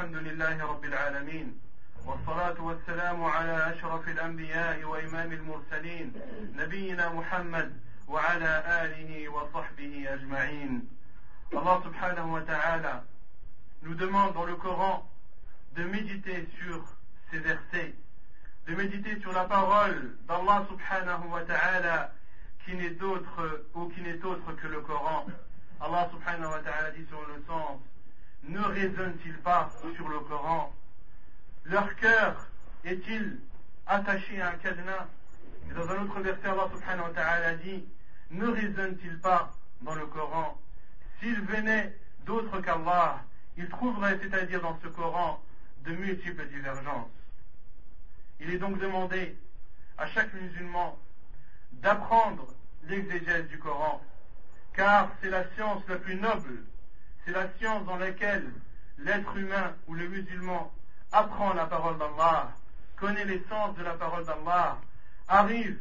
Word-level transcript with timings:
الحمد 0.00 0.16
لله 0.16 0.64
رب 0.64 0.84
العالمين 0.84 1.60
والصلاة 2.06 2.60
والسلام 2.60 3.24
على 3.24 3.72
أشرف 3.72 4.08
الأنبياء 4.08 4.84
وإمام 4.84 5.32
المرسلين 5.32 6.12
نبينا 6.56 7.08
محمد 7.08 7.80
وعلى 8.08 8.52
آله 8.84 9.28
وصحبه 9.28 10.14
أجمعين 10.14 10.88
subhanahu 11.52 12.32
wa 12.32 12.40
ta'ala 12.40 13.04
nous 13.82 13.94
demande 13.94 14.32
dans 14.32 14.46
le 14.46 14.56
Coran 14.56 15.06
de 15.76 15.84
méditer 15.84 16.48
sur 16.58 16.82
ces 17.30 17.40
versets, 17.40 17.94
de 18.68 18.74
méditer 18.74 19.20
sur 19.20 19.32
la 19.32 19.44
parole 19.44 20.16
d'Allah 20.26 20.66
subhanahu 20.70 21.28
wa 21.28 21.42
ta'ala 21.42 22.12
qui 22.64 22.74
n'est 22.74 22.96
d'autre 22.96 23.66
ou 23.74 23.90
qui 23.90 24.00
n'est 24.00 24.24
autre 24.24 24.50
que 24.62 24.66
le 24.66 24.80
Coran. 24.80 25.26
Allah 25.78 26.08
subhanahu 26.10 26.52
wa 26.52 26.60
ta'ala 26.60 26.90
dit 26.92 27.04
sur 27.10 27.20
le 27.28 27.44
sens, 27.46 27.80
ne 28.44 28.60
raisonne-t-il 28.60 29.36
pas 29.38 29.70
sur 29.94 30.08
le 30.08 30.20
Coran 30.20 30.74
Leur 31.64 31.94
cœur 31.96 32.48
est-il 32.84 33.40
attaché 33.86 34.40
à 34.40 34.50
un 34.50 34.56
cadenas 34.56 35.06
Et 35.70 35.74
dans 35.74 35.88
un 35.90 36.02
autre 36.02 36.20
verset, 36.20 36.48
Allah 36.48 36.68
subhanahu 36.72 37.12
wa 37.14 37.54
dit, 37.56 37.84
ne 38.30 38.46
raisonne-t-il 38.46 39.18
pas 39.18 39.52
dans 39.82 39.94
le 39.94 40.06
Coran 40.06 40.58
S'il 41.20 41.40
venait 41.42 41.96
d'autres 42.24 42.60
qu'Allah, 42.60 43.22
il 43.56 43.68
trouverait, 43.68 44.18
c'est-à-dire 44.22 44.62
dans 44.62 44.78
ce 44.82 44.88
Coran, 44.88 45.42
de 45.84 45.92
multiples 45.92 46.46
divergences. 46.48 47.10
Il 48.40 48.50
est 48.50 48.58
donc 48.58 48.78
demandé 48.78 49.36
à 49.98 50.06
chaque 50.06 50.32
musulman 50.34 50.98
d'apprendre 51.72 52.46
l'exégèse 52.84 53.48
du 53.48 53.58
Coran, 53.58 54.02
car 54.74 55.10
c'est 55.20 55.30
la 55.30 55.44
science 55.54 55.82
la 55.88 55.96
plus 55.96 56.14
noble, 56.16 56.62
c'est 57.24 57.32
la 57.32 57.48
science 57.58 57.84
dans 57.86 57.96
laquelle 57.96 58.50
l'être 58.98 59.36
humain 59.36 59.74
ou 59.86 59.94
le 59.94 60.08
musulman 60.08 60.72
apprend 61.12 61.52
la 61.54 61.66
parole 61.66 61.98
d'Allah, 61.98 62.52
connaît 62.96 63.24
l'essence 63.24 63.76
de 63.76 63.82
la 63.82 63.94
parole 63.94 64.24
d'Allah, 64.24 64.78
arrive 65.28 65.78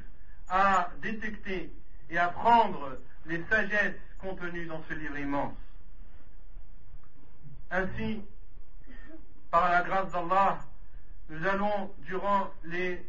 à 0.50 0.90
détecter 1.02 1.72
et 2.10 2.18
à 2.18 2.30
prendre 2.30 2.98
les 3.26 3.44
sagesses 3.50 3.96
contenues 4.20 4.66
dans 4.66 4.82
ce 4.88 4.94
livre 4.94 5.18
immense. 5.18 5.54
Ainsi, 7.72 8.22
par 9.52 9.70
la 9.70 9.84
grâce 9.84 10.12
d'Allah, 10.12 10.60
nous 11.30 11.46
allons, 11.48 11.94
durant 12.00 12.52
les 12.64 13.06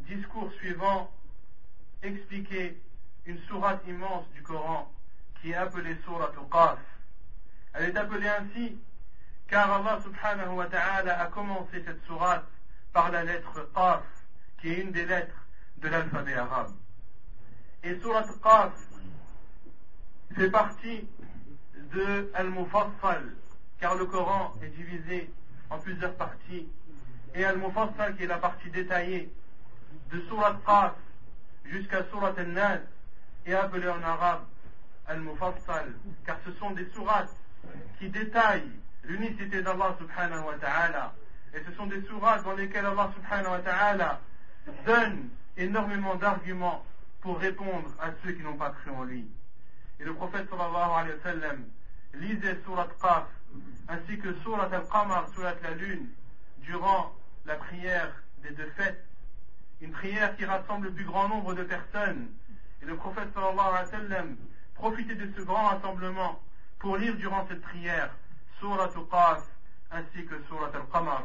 discours 0.00 0.52
suivants, 0.54 1.10
expliquer 2.02 2.78
une 3.24 3.38
sourate 3.48 3.82
immense 3.88 4.28
du 4.34 4.42
Coran 4.42 4.92
qui 5.40 5.52
est 5.52 5.54
appelée 5.54 5.96
sourate 6.04 6.34
Qaf. 6.50 6.78
Elle 7.74 7.90
est 7.90 7.96
appelée 7.96 8.28
ainsi 8.28 8.78
car 9.48 9.70
Allah 9.70 10.00
subhanahu 10.02 10.54
wa 10.54 10.66
ta'ala 10.66 11.20
a 11.20 11.26
commencé 11.26 11.82
cette 11.84 12.04
sourate 12.06 12.46
par 12.92 13.10
la 13.10 13.24
lettre 13.24 13.68
Qaf, 13.74 14.02
qui 14.60 14.68
est 14.68 14.80
une 14.80 14.92
des 14.92 15.04
lettres 15.04 15.36
de 15.78 15.88
l'alphabet 15.88 16.34
arabe. 16.34 16.72
Et 17.82 17.98
sourate 18.00 18.30
Qaf 18.42 18.72
fait 20.36 20.50
partie 20.50 21.06
de 21.92 22.30
Al-Mufassal, 22.34 23.34
car 23.80 23.96
le 23.96 24.06
Coran 24.06 24.54
est 24.62 24.68
divisé 24.68 25.30
en 25.68 25.78
plusieurs 25.78 26.14
parties. 26.14 26.68
Et 27.34 27.44
Al-Mufassal, 27.44 28.16
qui 28.16 28.22
est 28.22 28.28
la 28.28 28.38
partie 28.38 28.70
détaillée 28.70 29.32
de 30.10 30.20
Surat 30.22 30.56
Qaf 30.64 30.94
jusqu'à 31.64 32.04
Surat 32.10 32.34
Al-Nas, 32.36 32.80
est 33.46 33.54
appelé 33.54 33.88
en 33.88 34.02
arabe 34.02 34.44
Al-Mufassal, 35.06 35.92
car 36.24 36.38
ce 36.46 36.52
sont 36.52 36.70
des 36.70 36.88
sourates 36.94 37.34
qui 37.98 38.08
détaillent 38.08 38.70
l'unicité 39.04 39.62
d'Allah 39.62 39.96
subhanahu 39.98 40.44
wa 40.44 40.54
ta'ala. 40.54 41.14
Et 41.54 41.60
ce 41.64 41.72
sont 41.76 41.86
des 41.86 42.02
sourates 42.02 42.44
dans 42.44 42.54
lesquelles 42.54 42.86
Allah 42.86 43.10
subhanahu 43.14 43.52
wa 43.52 43.58
ta'ala 43.60 44.20
donne 44.86 45.28
énormément 45.56 46.16
d'arguments 46.16 46.84
pour 47.20 47.38
répondre 47.38 47.90
à 48.00 48.10
ceux 48.22 48.32
qui 48.32 48.42
n'ont 48.42 48.56
pas 48.56 48.70
cru 48.70 48.90
en 48.90 49.04
lui. 49.04 49.26
Et 50.00 50.04
le 50.04 50.14
prophète 50.14 50.48
sallallahu 50.50 50.90
alayhi 50.90 51.16
wa 51.16 51.22
sallam 51.22 51.64
lisait 52.14 52.58
surat 52.64 52.88
Qaf 53.00 53.26
ainsi 53.88 54.18
que 54.18 54.34
surat 54.42 54.68
al-Qamar, 54.72 55.28
surat 55.34 55.54
la 55.62 55.70
lune, 55.70 56.08
durant 56.58 57.14
la 57.46 57.56
prière 57.56 58.12
des 58.42 58.50
deux 58.50 58.70
fêtes. 58.76 59.04
Une 59.80 59.92
prière 59.92 60.36
qui 60.36 60.44
rassemble 60.44 60.86
le 60.86 60.92
plus 60.92 61.04
grand 61.04 61.28
nombre 61.28 61.54
de 61.54 61.62
personnes. 61.62 62.28
Et 62.82 62.86
le 62.86 62.96
prophète 62.96 63.28
sallallahu 63.34 63.58
alayhi 63.58 63.84
wa 63.84 63.98
sallam 63.98 64.36
profitait 64.74 65.14
de 65.14 65.30
ce 65.36 65.42
grand 65.42 65.68
rassemblement 65.68 66.40
pour 66.84 66.98
lire 66.98 67.16
durant 67.16 67.46
cette 67.48 67.62
prière 67.62 68.10
Surat 68.58 68.90
Qaf 69.10 69.42
ainsi 69.90 70.26
que 70.26 70.34
Surat 70.48 70.70
Al-Qamar. 70.74 71.22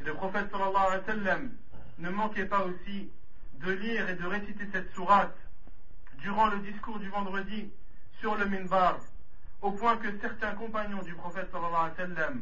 Et 0.00 0.04
le 0.04 0.14
prophète 0.14 0.50
sallallahu 0.50 0.86
alayhi 0.86 1.00
wa 1.06 1.12
sallam 1.14 1.52
ne 1.98 2.08
manquait 2.08 2.46
pas 2.46 2.64
aussi 2.64 3.10
de 3.60 3.72
lire 3.72 4.08
et 4.08 4.14
de 4.14 4.24
réciter 4.24 4.66
cette 4.72 4.90
sourate 4.94 5.36
durant 6.20 6.46
le 6.46 6.60
discours 6.60 6.98
du 6.98 7.10
vendredi 7.10 7.70
sur 8.20 8.34
le 8.36 8.46
minbar, 8.46 9.00
au 9.60 9.72
point 9.72 9.98
que 9.98 10.18
certains 10.18 10.54
compagnons 10.54 11.02
du 11.02 11.12
prophète 11.12 11.50
sallallahu 11.52 11.90
alayhi 11.98 12.40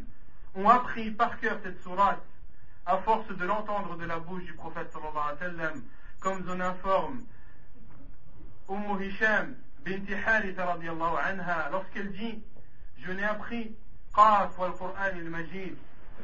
ont 0.55 0.69
appris 0.69 1.11
par 1.11 1.41
cœur 1.41 1.59
cette 1.65 1.83
sourate 1.83 2.23
à 2.87 2.99
force 2.99 3.27
de 3.37 3.45
l'entendre 3.45 3.97
de 3.97 4.05
la 4.05 4.21
bouche 4.21 4.45
du 4.45 4.53
prophète 4.53 4.93
sallallahu 4.93 5.37
alayhi 5.41 5.57
wa 5.57 5.63
sallam, 5.65 5.83
comme 6.21 6.45
on 6.49 6.61
informe 6.61 7.25
Umm 8.69 9.03
Hisham 9.03 9.57
binti 9.85 10.15
Haritha 10.15 10.65
radiallahu 10.65 11.17
anha 11.17 11.69
lorsqu'elle 11.71 12.13
dit 12.13 12.43
je 12.99 13.13
n'ai 13.13 13.25
appris 13.25 13.75
Qaf 14.15 14.59
wal 14.59 14.73
Qur'an 14.73 14.93
al-Majid 14.97 15.77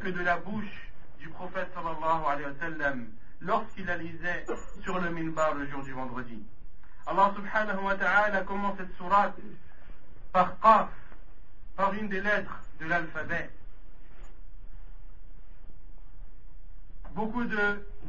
que 0.03 0.09
de 0.09 0.21
la 0.22 0.39
bouche 0.39 0.91
du 1.19 1.28
prophète 1.28 1.69
sallallahu 1.75 2.25
alayhi 2.27 2.47
wa 2.47 2.59
sallam 2.61 3.06
lorsqu'il 3.41 3.87
la 3.87 3.97
lisait 3.97 4.45
sur 4.83 4.99
le 4.99 5.11
minbar 5.11 5.55
le 5.55 5.66
jour 5.69 5.83
du 5.83 5.93
vendredi. 5.93 6.43
Allah 7.06 7.33
subhanahu 7.37 7.84
wa 7.84 7.95
ta'ala 7.95 8.43
commence 8.43 8.77
cette 8.78 8.97
sourate 8.97 9.37
par 10.33 10.59
Qaf, 10.61 10.89
par 11.77 11.95
une 11.95 12.09
des 12.09 12.21
lettres 12.21 12.61
de 12.81 12.87
l'alphabet. 12.87 13.50
Beaucoup 17.12 17.45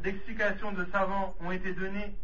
d'explications 0.02 0.72
de, 0.72 0.84
savants 0.92 1.34
ont 1.40 1.50
été 1.50 1.72
données 1.72 2.14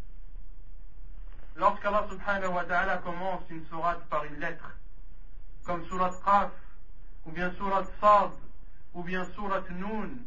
lorsqu'Allah 1.55 2.05
subhanahu 2.09 2.53
wa 2.53 2.63
ta'ala 2.65 2.97
commence 2.97 3.43
une 3.49 3.65
sourate 3.67 4.03
par 4.09 4.25
une 4.25 4.39
lettre, 4.39 4.69
comme 5.65 5.85
surat 5.85 6.11
Qaf, 6.23 6.51
ou 7.25 7.31
bien 7.31 7.51
surat 7.55 7.83
Sad, 7.99 8.31
ou 8.93 9.03
bien 9.03 9.25
surat 9.33 9.63
Noun, 9.69 10.25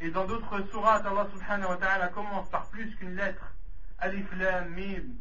et 0.00 0.10
dans 0.10 0.26
d'autres 0.26 0.60
sourates, 0.70 1.06
Allah 1.06 1.26
subhanahu 1.32 1.70
wa 1.70 1.76
ta'ala 1.76 2.08
commence 2.08 2.48
par 2.50 2.66
plus 2.66 2.94
qu'une 2.96 3.16
lettre, 3.16 3.44
Alif 3.98 4.26
Lam 4.36 4.68
Mim, 4.70 5.14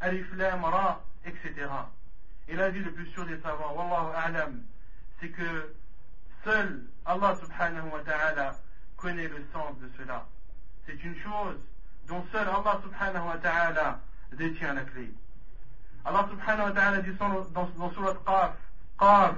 Alif 0.00 0.26
Lam 0.34 0.64
Ra, 0.64 1.00
etc. 1.24 1.52
Et 2.48 2.54
l'avis 2.54 2.80
le 2.80 2.92
plus 2.92 3.06
sûr 3.12 3.24
des 3.26 3.40
savants, 3.40 3.74
Wallahu 3.74 4.14
A'lam, 4.14 4.62
c'est 5.20 5.30
que 5.30 5.74
seul 6.44 6.84
Allah 7.06 7.34
subhanahu 7.40 7.88
wa 7.90 8.00
ta'ala 8.00 8.54
connaît 8.96 9.28
le 9.28 9.42
sens 9.52 9.78
de 9.78 9.90
cela. 9.96 10.26
C'est 10.86 11.02
une 11.02 11.16
chose 11.22 11.56
dont 12.06 12.22
seul 12.30 12.46
Allah 12.46 12.80
subhanahu 12.82 13.26
wa 13.26 13.38
ta'ala 13.38 14.00
détient 14.34 14.74
la 14.74 14.82
clé. 14.82 15.12
Allah 16.04 16.28
subhanahu 16.30 16.68
wa 16.68 16.72
ta'ala 16.72 17.00
dit 17.00 17.12
dans, 17.12 17.68
dans 17.76 17.90
surat 17.92 18.14
Qaf, 18.26 18.56
Qaf, 18.98 19.36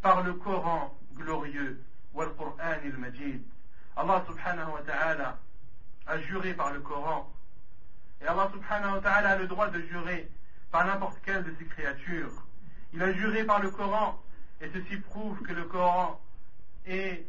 par 0.00 0.22
le 0.22 0.32
Coran 0.34 0.96
glorieux, 1.14 1.80
wal 2.14 2.34
Qur'an 2.36 2.54
al-Majid. 2.58 3.42
Allah 3.96 4.24
subhanahu 4.26 4.72
wa 4.72 4.82
ta'ala 4.82 5.38
a 6.06 6.18
juré 6.20 6.54
par 6.54 6.72
le 6.72 6.80
Coran. 6.80 7.30
Et 8.20 8.26
Allah 8.26 8.50
subhanahu 8.52 8.94
wa 8.94 9.00
ta'ala 9.00 9.30
a 9.30 9.36
le 9.36 9.46
droit 9.46 9.68
de 9.68 9.80
jurer 9.82 10.30
par 10.70 10.86
n'importe 10.86 11.18
quelle 11.24 11.44
de 11.44 11.54
ses 11.58 11.66
créatures. 11.66 12.42
Il 12.92 13.02
a 13.02 13.12
juré 13.12 13.44
par 13.44 13.60
le 13.60 13.70
Coran, 13.70 14.20
et 14.60 14.70
ceci 14.72 14.96
prouve 14.96 15.40
que 15.42 15.52
le 15.52 15.64
Coran 15.64 16.20
est 16.86 17.26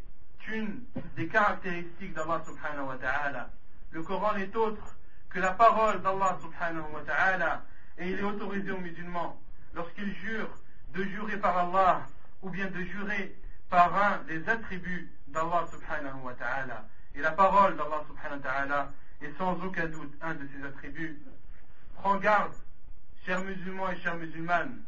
une 0.47 0.83
des 1.15 1.27
caractéristiques 1.27 2.13
d'Allah 2.13 2.41
subhanahu 2.45 2.87
wa 2.87 2.97
ta'ala. 2.97 3.49
Le 3.91 4.03
Coran 4.03 4.37
n'est 4.37 4.55
autre 4.55 4.96
que 5.29 5.39
la 5.39 5.51
parole 5.51 6.01
d'Allah 6.01 6.37
subhanahu 6.41 6.85
wa 6.93 7.01
ta'ala, 7.01 7.63
et 7.97 8.09
il 8.09 8.19
est 8.19 8.23
autorisé 8.23 8.71
aux 8.71 8.79
musulmans, 8.79 9.39
lorsqu'ils 9.73 10.13
jurent, 10.15 10.57
de 10.93 11.03
jurer 11.03 11.37
par 11.37 11.57
Allah, 11.57 12.01
ou 12.41 12.49
bien 12.49 12.67
de 12.67 12.79
jurer 12.83 13.35
par 13.69 13.95
un 13.95 14.23
des 14.23 14.47
attributs 14.47 15.11
d'Allah 15.27 15.65
subhanahu 15.71 16.21
wa 16.23 16.33
ta'ala. 16.33 16.85
Et 17.15 17.21
la 17.21 17.31
parole 17.31 17.75
d'Allah 17.75 18.03
subhanahu 18.07 18.39
wa 18.39 18.49
ta'ala 18.49 18.91
est 19.21 19.37
sans 19.37 19.61
aucun 19.63 19.87
doute 19.87 20.13
un 20.21 20.35
de 20.35 20.47
ses 20.47 20.65
attributs. 20.65 21.19
Prends 21.95 22.17
garde, 22.17 22.53
chers 23.25 23.41
musulmans 23.41 23.89
et 23.89 23.97
chères 23.97 24.15
musulmanes, 24.15 24.81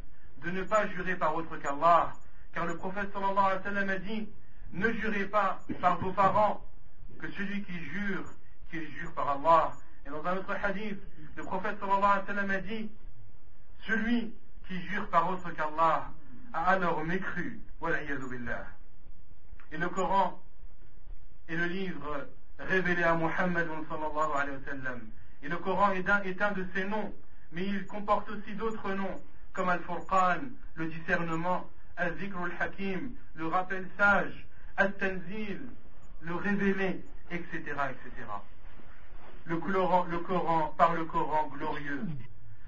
de 0.43 0.51
ne 0.51 0.63
pas 0.63 0.87
jurer 0.87 1.15
par 1.15 1.35
autre 1.35 1.57
qu'Allah, 1.57 2.13
car 2.53 2.65
le 2.65 2.77
prophète 2.77 3.11
sallallahu 3.11 3.37
alayhi 3.37 3.57
wa 3.57 3.63
sallam 3.63 3.89
a 3.89 3.97
dit, 3.97 4.29
ne 4.71 4.91
jurez 4.93 5.25
pas 5.25 5.59
par 5.81 5.97
vos 5.97 6.13
parents, 6.13 6.63
que 7.19 7.29
celui 7.31 7.63
qui 7.63 7.77
jure, 7.85 8.23
qu'il 8.69 8.87
jure 8.93 9.11
par 9.13 9.29
Allah. 9.29 9.73
Et 10.09 10.11
dans 10.11 10.25
un 10.25 10.37
autre 10.37 10.55
hadith, 10.63 10.99
le 11.35 11.43
prophète 11.43 11.79
sallallahu 11.79 12.03
alayhi 12.03 12.21
wa 12.21 12.25
sallam 12.25 12.49
a 12.49 12.57
dit, 12.57 12.89
celui 13.85 14.33
qui 14.67 14.81
jure 14.87 15.07
par 15.09 15.29
autre 15.29 15.51
qu'Allah 15.51 16.09
a 16.51 16.63
alors 16.71 17.03
mécru. 17.05 17.59
billah. 17.79 18.65
Et 19.71 19.77
le 19.77 19.87
Coran 19.89 20.41
est 21.47 21.55
le 21.55 21.65
livre 21.65 22.27
révélé 22.57 23.03
à 23.03 23.13
Muhammad 23.13 23.67
sallallahu 23.87 24.31
alayhi 24.35 24.57
wa 24.57 24.71
sallam. 24.71 25.01
Et 25.43 25.47
le 25.47 25.57
Coran 25.57 25.91
est 25.91 26.41
un, 26.41 26.51
de 26.53 26.65
ses 26.73 26.85
noms, 26.85 27.13
mais 27.51 27.67
il 27.67 27.85
comporte 27.85 28.29
aussi 28.29 28.53
d'autres 28.55 28.91
noms, 28.93 29.21
comme 29.53 29.69
Al-Furqan, 29.69 30.39
le 30.73 30.87
discernement, 30.87 31.69
Al-Zikr 31.97 32.37
al-Hakim, 32.37 33.11
le 33.35 33.47
rappel 33.47 33.87
sage, 33.95 34.47
Al-Tanzil, 34.75 35.61
le 36.21 36.35
révélé, 36.35 37.05
etc., 37.29 37.59
etc. 37.91 38.25
Le 39.45 39.57
Coran, 39.57 40.73
par 40.77 40.93
le 40.93 41.05
Coran 41.05 41.47
glorieux. 41.47 42.01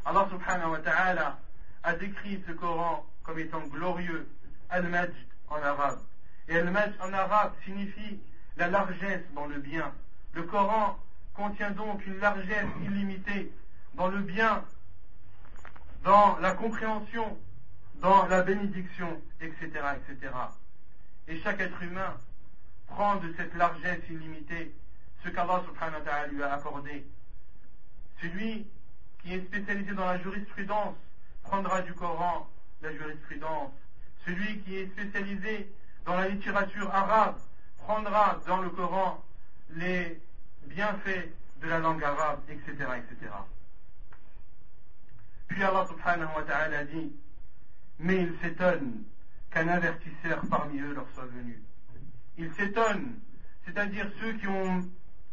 Allah 0.06 0.28
subhanahu 0.32 0.72
wa 0.72 0.80
ta'ala 0.80 1.40
a 1.84 1.94
décrit 1.94 2.44
ce 2.48 2.52
Coran 2.54 3.06
comme 3.24 3.40
étant 3.40 3.62
glorieux, 3.68 4.28
Al-Majd 4.70 5.14
en 5.50 5.62
arabe. 5.62 6.00
Et 6.48 6.58
Al-Majd 6.58 6.94
en 7.02 7.14
arabe 7.14 7.54
signifie 7.66 8.20
la 8.58 8.68
largesse 8.68 9.24
dans 9.36 9.46
le 9.46 9.60
bien. 9.60 9.92
Le 10.34 10.44
Coran 10.44 10.98
contient 11.34 11.72
donc 11.72 12.06
une 12.06 12.20
largesse 12.20 12.68
illimitée 12.84 13.52
dans 13.94 14.08
le 14.08 14.20
bien, 14.20 14.64
dans 16.04 16.38
la 16.40 16.54
compréhension, 16.54 17.38
dans 17.96 18.26
la 18.28 18.42
bénédiction, 18.42 19.22
etc., 19.40 19.70
etc. 19.96 20.34
Et 21.28 21.40
chaque 21.42 21.60
être 21.60 21.82
humain 21.84 22.16
prend 22.88 23.18
de 23.18 23.34
cette 23.38 23.54
largesse 23.56 24.02
illimitée 24.10 24.74
ce 25.24 25.30
qu'Allah 25.30 25.64
subhanahu 25.68 26.00
wa 26.00 26.06
ta'ala 26.06 26.28
lui 26.28 26.44
a 26.44 26.54
accordé. 26.54 27.06
Celui 28.22 28.68
qui 29.22 29.34
est 29.34 29.46
spécialisé 29.46 29.94
dans 29.94 30.06
la 30.06 30.18
jurisprudence 30.20 30.96
prendra 31.44 31.82
du 31.82 31.94
Coran 31.94 32.48
la 32.82 32.92
jurisprudence. 32.94 33.72
Celui 34.26 34.60
qui 34.62 34.78
est 34.78 34.88
spécialisé 34.88 35.72
dans 36.06 36.16
la 36.16 36.28
littérature 36.30 36.94
arabe 36.94 37.38
prendra 37.78 38.40
dans 38.48 38.62
le 38.62 38.70
Coran 38.70 39.24
les 39.72 40.20
bienfaits 40.64 41.30
de 41.62 41.68
la 41.68 41.80
langue 41.80 42.04
arabe, 42.04 42.40
etc. 42.50 42.72
etc. 42.98 43.32
Puis 45.48 45.64
Allah 45.64 45.86
subhanahu 45.88 46.30
wa 46.36 46.44
ta'ala 46.44 46.86
dit, 46.86 47.12
mais 48.00 48.24
il 48.24 48.36
s'étonne 48.42 49.04
qu'un 49.52 49.68
avertisseur 49.68 50.42
parmi 50.50 50.80
eux 50.80 50.94
leur 50.94 51.08
soit 51.14 51.26
venu. 51.26 51.62
Il 52.38 52.52
s'étonne, 52.54 53.20
c'est-à-dire 53.66 54.10
ceux 54.20 54.34
qui 54.34 54.48
ont 54.48 54.82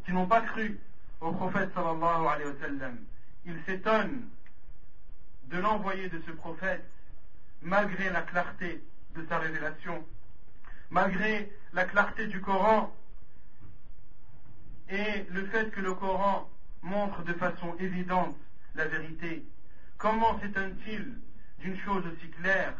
qui 0.08 0.14
n'ont 0.14 0.26
pas 0.26 0.40
cru 0.40 0.80
au 1.20 1.32
prophète 1.32 1.68
sallallahu 1.74 2.26
alayhi 2.26 2.48
wa 2.48 2.60
sallam. 2.62 2.96
Il 3.44 3.62
s'étonne 3.66 4.26
de 5.48 5.58
l'envoyer 5.58 6.08
de 6.08 6.18
ce 6.26 6.30
prophète 6.30 6.82
malgré 7.60 8.08
la 8.08 8.22
clarté 8.22 8.82
de 9.14 9.26
sa 9.26 9.38
révélation, 9.38 10.02
malgré 10.88 11.52
la 11.74 11.84
clarté 11.84 12.26
du 12.26 12.40
Coran 12.40 12.90
et 14.88 15.26
le 15.28 15.44
fait 15.48 15.70
que 15.72 15.80
le 15.82 15.92
Coran 15.92 16.48
montre 16.80 17.22
de 17.24 17.34
façon 17.34 17.76
évidente 17.78 18.34
la 18.76 18.86
vérité. 18.86 19.44
Comment 19.98 20.40
s'étonne-t-il 20.40 21.18
d'une 21.58 21.78
chose 21.80 22.04
aussi 22.06 22.30
claire? 22.40 22.72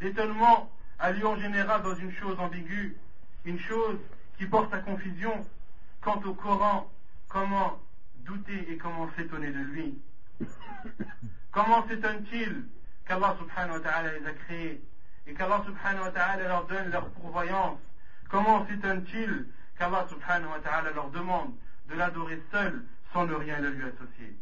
L'étonnement 0.00 0.72
a 0.98 1.12
lieu 1.12 1.24
en 1.24 1.38
général 1.38 1.82
dans 1.82 1.94
une 1.94 2.12
chose 2.14 2.40
ambiguë, 2.40 2.96
une 3.44 3.60
chose 3.60 4.00
qui 4.38 4.46
porte 4.46 4.74
à 4.74 4.78
confusion. 4.78 5.46
Quant 6.04 6.20
au 6.26 6.34
Coran, 6.34 6.92
comment 7.28 7.80
douter 8.26 8.70
et 8.70 8.76
comment 8.76 9.08
s'étonner 9.16 9.50
de 9.50 9.60
lui 9.60 9.98
Comment 11.50 11.88
s'étonne-t-il 11.88 12.66
qu'Allah 13.06 13.34
subhanahu 13.38 13.78
wa 13.78 13.80
ta'ala 13.80 14.18
les 14.18 14.26
a 14.26 14.32
créés 14.32 14.82
et 15.26 15.32
qu'Allah 15.32 15.62
subhanahu 15.64 16.02
wa 16.02 16.10
ta'ala 16.10 16.46
leur 16.46 16.66
donne 16.66 16.90
leur 16.90 17.08
pourvoyance? 17.08 17.78
Comment 18.28 18.66
s'étonne-t-il 18.66 19.46
qu'Allah 19.78 20.06
subhanahu 20.10 20.50
wa 20.50 20.58
ta'ala 20.58 20.90
leur 20.90 21.08
demande 21.08 21.54
de 21.88 21.94
l'adorer 21.94 22.42
seul 22.52 22.84
sans 23.14 23.24
ne 23.24 23.32
rien 23.32 23.60
lui 23.60 23.84
associer? 23.84 24.36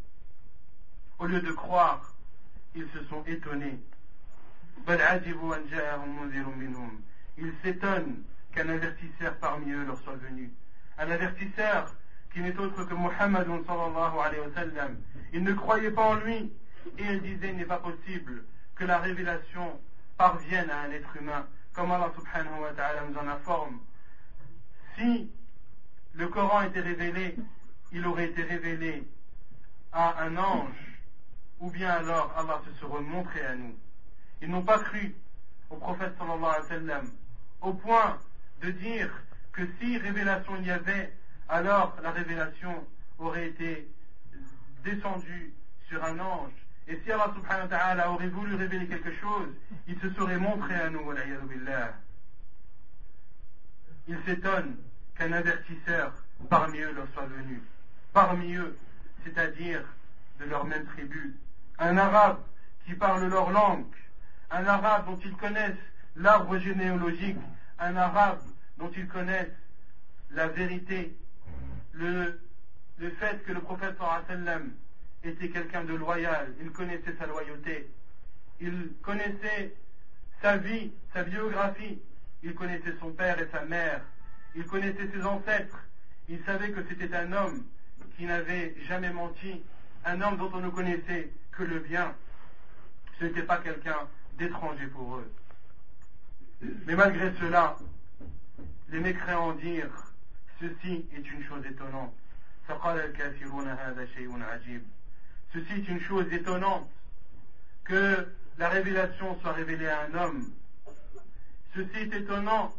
Au 1.17 1.27
lieu 1.27 1.39
de 1.39 1.51
croire, 1.53 2.13
ils 2.75 2.89
se 2.89 3.05
sont 3.05 3.23
étonnés. 3.25 3.79
Ils 7.37 7.53
s'étonnent 7.63 8.23
qu'un 8.51 8.67
avertisseur 8.67 9.37
parmi 9.37 9.71
eux 9.71 9.85
leur 9.85 9.97
soit 10.01 10.15
venu. 10.15 10.51
Un 10.97 11.09
avertisseur 11.09 11.93
qui 12.33 12.41
n'est 12.41 12.57
autre 12.57 12.83
que 12.85 12.93
Muhammad 12.93 13.47
sallallahu 13.47 14.19
alayhi 14.19 14.41
wa 14.41 14.53
sallam. 14.55 14.97
Ils 15.31 15.43
ne 15.43 15.53
croyaient 15.53 15.91
pas 15.91 16.03
en 16.03 16.15
lui 16.15 16.51
et 16.97 17.03
ils 17.03 17.21
disaient 17.21 17.49
il 17.49 17.57
n'est 17.57 17.65
pas 17.65 17.79
possible 17.79 18.43
que 18.75 18.85
la 18.85 18.99
révélation 18.99 19.79
parvienne 20.17 20.69
à 20.69 20.81
un 20.81 20.91
être 20.91 21.15
humain, 21.17 21.45
comme 21.73 21.91
Allah 21.91 22.11
subhanahu 22.15 22.61
wa 22.61 22.73
ta'ala 22.73 23.03
nous 23.09 23.17
en 23.17 23.27
informe. 23.27 23.79
Si 24.97 25.29
le 26.13 26.27
Coran 26.27 26.63
était 26.63 26.81
révélé, 26.81 27.35
il 27.91 28.05
aurait 28.05 28.25
été 28.25 28.43
révélé 28.43 29.07
à 29.91 30.23
un 30.23 30.37
ange, 30.37 30.99
ou 31.59 31.69
bien 31.69 31.89
alors 31.89 32.33
Allah 32.35 32.61
se 32.65 32.79
serait 32.79 33.01
montré 33.01 33.41
à 33.45 33.55
nous. 33.55 33.75
Ils 34.41 34.49
n'ont 34.49 34.63
pas 34.63 34.79
cru 34.79 35.15
au 35.69 35.75
prophète 35.77 36.13
sallallahu 36.17 36.43
alayhi 36.43 36.61
wa 36.61 36.67
sallam, 36.67 37.11
au 37.61 37.73
point 37.73 38.17
de 38.61 38.71
dire 38.71 39.11
que 39.53 39.61
si 39.79 39.97
révélation 39.97 40.55
il 40.57 40.67
y 40.67 40.71
avait, 40.71 41.13
alors 41.47 41.95
la 42.01 42.11
révélation 42.11 42.85
aurait 43.19 43.47
été 43.47 43.87
descendue 44.83 45.53
sur 45.87 46.03
un 46.03 46.19
ange 46.19 46.51
et 46.87 46.99
si 47.03 47.11
Allah 47.11 47.31
subhanahu 47.33 47.63
wa 47.63 47.77
ta'ala 47.77 48.11
aurait 48.11 48.27
voulu 48.27 48.55
révéler 48.55 48.87
quelque 48.87 49.13
chose, 49.13 49.47
il 49.87 49.97
se 49.99 50.09
serait 50.13 50.37
montré 50.37 50.75
à 50.75 50.89
nous. 50.89 51.01
Il 54.07 54.17
s'étonne 54.25 54.75
qu'un 55.15 55.31
avertisseur 55.31 56.11
parmi 56.49 56.79
eux 56.79 56.91
leur 56.93 57.07
soit 57.13 57.25
venu. 57.27 57.61
Parmi 58.11 58.55
eux, 58.55 58.77
c'est-à-dire 59.23 59.81
de 60.39 60.45
leur 60.45 60.65
même 60.65 60.85
tribu. 60.87 61.35
Un 61.79 61.97
arabe 61.97 62.39
qui 62.85 62.95
parle 62.95 63.27
leur 63.27 63.51
langue. 63.51 63.85
Un 64.51 64.65
arabe 64.65 65.05
dont 65.05 65.19
ils 65.23 65.35
connaissent 65.37 65.77
l'arbre 66.17 66.57
généalogique. 66.57 67.37
Un 67.79 67.95
arabe 67.95 68.41
dont 68.77 68.91
ils 68.95 69.07
connaissent 69.07 69.47
la 70.31 70.47
vérité. 70.47 71.15
Le, 71.93 72.39
fait 73.19 73.43
que 73.45 73.51
le 73.51 73.59
prophète 73.59 73.95
sallam 74.27 74.71
était 75.23 75.49
quelqu'un 75.49 75.83
de 75.83 75.93
loyal, 75.93 76.53
il 76.61 76.71
connaissait 76.71 77.15
sa 77.19 77.27
loyauté, 77.27 77.89
il 78.61 78.89
connaissait 79.01 79.75
sa 80.41 80.57
vie, 80.57 80.91
sa 81.13 81.23
biographie, 81.23 81.99
il 82.43 82.53
connaissait 82.53 82.95
son 82.99 83.11
père 83.11 83.39
et 83.39 83.47
sa 83.51 83.63
mère, 83.65 84.01
il 84.55 84.65
connaissait 84.65 85.09
ses 85.13 85.23
ancêtres, 85.23 85.79
il 86.29 86.43
savait 86.45 86.71
que 86.71 86.81
c'était 86.89 87.13
un 87.15 87.31
homme 87.33 87.63
qui 88.17 88.25
n'avait 88.25 88.75
jamais 88.87 89.11
menti, 89.11 89.61
un 90.05 90.21
homme 90.21 90.37
dont 90.37 90.51
on 90.53 90.61
ne 90.61 90.69
connaissait 90.69 91.29
que 91.51 91.63
le 91.63 91.79
bien. 91.79 92.13
Ce 93.19 93.25
n'était 93.25 93.43
pas 93.43 93.57
quelqu'un 93.57 94.07
d'étranger 94.37 94.87
pour 94.87 95.17
eux. 95.17 95.31
Mais 96.85 96.95
malgré 96.95 97.31
cela, 97.39 97.77
les 98.93 98.99
mécréants 98.99 99.53
dirent, 99.53 100.13
ceci 100.61 101.07
est 101.15 101.31
une 101.31 101.43
chose 101.45 101.65
étonnante. 101.65 102.13
Ceci 105.51 105.73
est 105.73 105.87
une 105.89 105.99
chose 106.01 106.31
étonnante 106.31 106.87
que 107.83 108.27
la 108.59 108.69
révélation 108.69 109.37
soit 109.41 109.53
révélée 109.53 109.87
à 109.87 110.01
un 110.01 110.13
homme. 110.13 110.45
Ceci 111.75 111.97
est 111.97 112.13
étonnant 112.13 112.71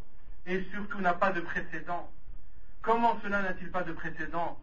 et 0.47 0.63
surtout 0.71 1.01
n'a 1.01 1.15
pas 1.15 1.33
de 1.33 1.41
précédent. 1.41 2.09
Comment 2.81 3.19
cela 3.21 3.43
n'a-t-il 3.43 3.73
pas 3.73 3.83
de 3.83 3.93
précédent? 3.93 4.57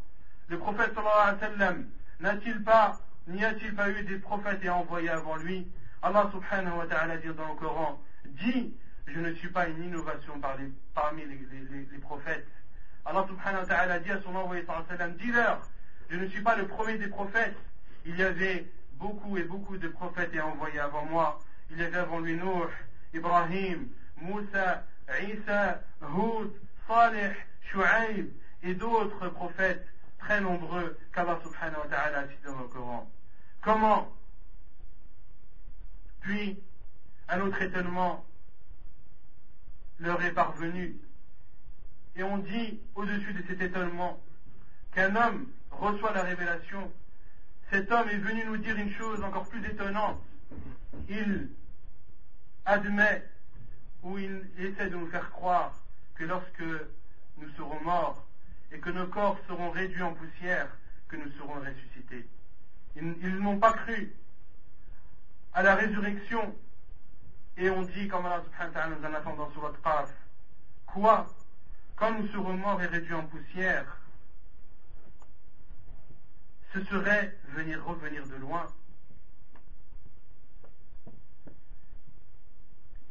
Le 0.48 0.58
prophète 0.58 0.94
sallallahu 0.96 1.14
alayhi 1.22 1.42
wa 1.42 1.50
sallam 1.50 1.88
n'a-t-il 2.22 2.64
pas, 2.64 3.02
n'y 3.28 3.44
a-t-il 3.44 3.76
pas 3.76 3.90
eu 3.90 4.04
des 4.04 4.20
prophètes 4.20 4.64
et 4.64 4.70
envoyés 4.70 5.10
avant 5.10 5.36
lui? 5.36 5.68
Allah 6.02 6.30
subhanahu 6.32 6.78
wa 6.78 6.86
ta'ala 6.88 7.18
dit 7.18 7.28
dans 7.28 7.50
le 7.50 7.56
Coran, 7.56 8.02
dit, 8.26 8.74
je 9.08 9.20
ne 9.20 9.34
suis 9.36 9.50
pas 9.50 9.68
une 9.68 9.84
innovation 9.84 10.40
parmi 10.94 11.24
les, 11.26 11.98
prophètes. 12.00 12.48
Allah 13.06 13.26
subhanahu 13.28 13.62
wa 13.62 13.66
ta'ala 13.66 14.00
dit 14.00 14.12
à 14.12 14.22
son 14.22 14.36
envoyé 14.36 14.64
sallam, 14.88 15.16
dis-leur, 15.16 15.62
je 16.10 16.18
ne 16.18 16.28
suis 16.28 16.42
pas 16.42 16.56
le 16.56 16.68
premier 16.68 16.98
des 16.98 17.08
prophètes, 17.08 17.58
il 18.06 18.16
y 18.16 18.24
avait 18.24 18.66
beaucoup 18.94 19.38
et 19.38 19.44
beaucoup 19.44 19.78
de 19.78 19.88
prophètes 19.88 20.34
et 20.34 20.42
envoyés 20.42 20.80
avant 20.80 21.06
moi. 21.06 21.40
Il 21.72 21.80
y 21.80 21.84
avait 21.84 21.98
avant 21.98 22.20
lui 22.20 22.36
Nuh, 22.36 22.70
Ibrahim, 23.14 23.88
Moussa, 24.18 24.84
Isa, 25.22 25.82
Hud, 26.02 26.52
Salih, 26.88 27.34
Shu'aib 27.64 28.30
et 28.64 28.74
d'autres 28.76 29.30
prophètes 29.30 29.88
très 30.20 30.42
nombreux 30.42 30.98
qu'Allah 31.14 31.40
subhanahu 31.44 31.80
wa 31.80 31.88
ta'ala 31.88 32.20
a 32.20 32.28
cités 32.28 32.46
dans 32.46 32.60
le 32.60 32.68
Coran. 32.68 33.10
Comment? 33.62 34.12
Puis, 36.22 36.60
un 37.30 37.42
autre 37.42 37.62
étonnement 37.62 38.24
leur 40.02 40.22
est 40.24 40.34
parvenu. 40.34 40.96
Et 42.16 42.24
on 42.24 42.38
dit, 42.38 42.80
au-dessus 42.96 43.34
de 43.34 43.44
cet 43.48 43.62
étonnement, 43.62 44.22
qu'un 44.94 45.16
homme 45.16 45.48
reçoit 45.72 46.14
la 46.14 46.24
révélation 46.24 46.92
cet 47.72 47.90
homme 47.90 48.10
est 48.10 48.18
venu 48.18 48.44
nous 48.44 48.58
dire 48.58 48.76
une 48.76 48.92
chose 48.92 49.24
encore 49.24 49.48
plus 49.48 49.66
étonnante. 49.66 50.22
Il 51.08 51.50
admet 52.66 53.24
ou 54.04 54.18
il 54.18 54.46
essaie 54.58 54.90
de 54.90 54.98
nous 54.98 55.08
faire 55.08 55.32
croire 55.32 55.74
que 56.16 56.26
lorsque 56.26 56.64
nous 57.38 57.50
serons 57.56 57.80
morts 57.82 58.28
et 58.74 58.80
que 58.80 58.90
nos 58.90 59.08
corps 59.08 59.40
seront 59.48 59.72
réduits 59.72 60.02
en 60.02 60.14
poussière, 60.14 60.68
que 61.08 61.16
nous 61.16 61.32
serons 61.38 61.62
ressuscités. 61.62 62.28
Ils, 62.98 63.38
n'ont 63.38 63.58
pas 63.58 63.72
cru 63.72 64.14
à 65.54 65.64
la 65.64 65.76
résurrection. 65.76 66.54
Et 67.58 67.70
on 67.70 67.82
dit, 67.84 68.08
comme 68.08 68.26
Allah 68.26 68.44
subhanahu 68.44 68.74
wa 68.74 68.80
ta'ala 68.80 69.22
nous 69.36 69.42
en 69.42 69.52
sur 69.52 69.62
votre 69.62 69.82
Qaf, 69.82 70.12
quoi? 70.86 71.28
Nous 72.02 72.28
serons 72.30 72.58
morts 72.58 72.82
et 72.82 72.88
réduits 72.88 73.14
en 73.14 73.28
poussière, 73.28 73.86
ce 76.74 76.84
serait 76.86 77.38
venir 77.50 77.86
revenir 77.86 78.26
de 78.26 78.36
loin. 78.38 78.66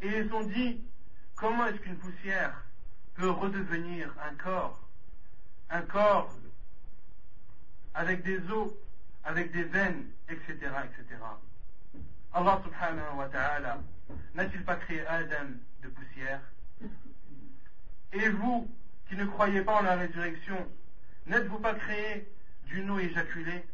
Et 0.03 0.09
ils 0.09 0.33
ont 0.33 0.43
dit, 0.43 0.83
comment 1.37 1.67
est-ce 1.67 1.77
qu'une 1.77 1.99
poussière 1.99 2.63
peut 3.15 3.31
redevenir 3.31 4.13
un 4.29 4.35
corps? 4.35 4.81
Un 5.71 5.83
corps 5.83 6.35
avec 7.95 8.25
des 8.25 8.41
os, 8.51 8.73
avec 9.25 9.53
des 9.53 9.65
veines, 9.65 10.11
etc., 10.29 10.53
etc. 10.59 11.21
Allah 12.33 12.61
subhanahu 12.65 13.17
wa 13.19 13.29
ta'ala 13.29 13.79
n'a-t-il 14.35 14.65
pas 14.65 14.77
créé 14.77 15.07
Adam 15.07 15.49
de 15.83 15.89
poussière? 15.89 16.41
Et 18.13 18.29
vous, 18.29 18.69
qui 19.09 19.17
ne 19.17 19.25
croyez 19.25 19.63
pas 19.63 19.81
en 19.81 19.83
la 19.83 19.97
résurrection, 19.97 20.67
n'êtes-vous 21.27 21.59
pas 21.59 21.75
créé 21.75 22.29
d'une 22.67 22.91
eau 22.91 22.99
éjaculée? 22.99 23.65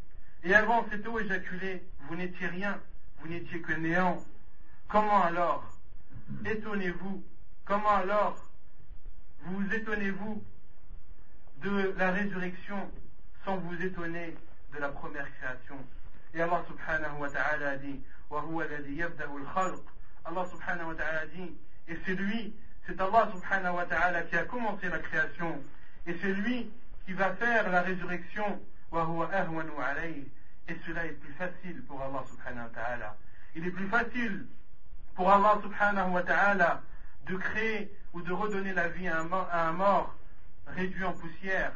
Et 0.44 0.54
avant 0.54 0.86
cette 0.90 1.06
eau 1.06 1.18
éjaculée, 1.18 1.82
vous 2.08 2.16
n'étiez 2.16 2.46
rien, 2.46 2.80
vous 3.18 3.28
n'étiez 3.28 3.60
que 3.60 3.72
néant. 3.72 4.24
Comment 4.88 5.22
alors 5.22 5.64
Étonnez-vous. 6.44 7.22
Comment 7.64 7.96
alors 7.96 8.36
vous 9.42 9.56
vous 9.60 9.74
étonnez-vous 9.74 10.42
de 11.62 11.94
la 11.98 12.10
résurrection 12.12 12.90
sans 13.44 13.56
vous 13.56 13.80
étonner 13.82 14.36
de 14.74 14.78
la 14.78 14.88
première 14.88 15.28
création? 15.38 15.76
Et 16.34 16.40
Allah 16.40 16.64
subhanahu 16.68 17.20
wa 17.20 17.30
ta'ala 17.30 17.76
dit 17.78 18.00
Allah 20.28 20.46
subhanahu 20.50 20.88
wa 20.88 20.94
ta'ala 20.94 21.26
dit 21.26 21.54
et 21.88 21.96
c'est 22.04 22.14
lui, 22.14 22.54
c'est 22.86 23.00
Allah 23.00 23.30
subhanahu 23.32 23.76
wa 23.76 23.84
ta'ala 23.86 24.22
qui 24.22 24.36
a 24.36 24.44
commencé 24.44 24.88
la 24.88 24.98
création 24.98 25.62
et 26.06 26.16
c'est 26.20 26.32
lui 26.32 26.70
qui 27.04 27.12
va 27.12 27.34
faire 27.34 27.70
la 27.70 27.82
résurrection 27.82 28.60
et 30.68 30.76
cela 30.86 31.06
est 31.06 31.12
plus 31.12 31.32
facile 31.34 31.82
pour 31.86 32.02
Allah 32.02 32.24
subhanahu 32.28 32.64
wa 32.64 32.70
ta'ala. 32.74 33.16
Il 33.54 33.66
est 33.66 33.70
plus 33.70 33.88
facile 33.88 34.46
pour 35.14 35.30
Allah 35.30 35.58
subhanahu 35.62 36.10
wa 36.10 36.22
ta'ala 36.22 36.82
de 37.26 37.36
créer 37.36 37.92
ou 38.12 38.22
de 38.22 38.32
redonner 38.32 38.72
la 38.72 38.88
vie 38.88 39.08
à 39.08 39.20
un, 39.20 39.72
mort, 39.72 40.14
réduit 40.66 41.04
en 41.04 41.12
poussière. 41.12 41.72